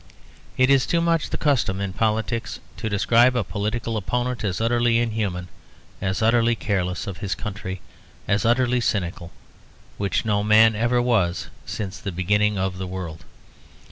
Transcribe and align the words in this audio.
It 0.57 0.71
is 0.71 0.87
too 0.87 0.99
much 0.99 1.29
the 1.29 1.37
custom 1.37 1.79
in 1.79 1.93
politics 1.93 2.59
to 2.77 2.89
describe 2.89 3.35
a 3.35 3.43
political 3.43 3.97
opponent 3.97 4.43
as 4.43 4.59
utterly 4.59 4.97
inhuman, 4.97 5.47
as 6.01 6.23
utterly 6.23 6.55
careless 6.55 7.05
of 7.05 7.17
his 7.19 7.35
country, 7.35 7.81
as 8.27 8.43
utterly 8.43 8.79
cynical, 8.81 9.29
which 9.99 10.25
no 10.25 10.43
man 10.43 10.75
ever 10.75 11.03
was 11.03 11.49
since 11.67 11.99
the 11.99 12.11
beginning 12.11 12.57
of 12.57 12.79
the 12.79 12.87
world. 12.87 13.25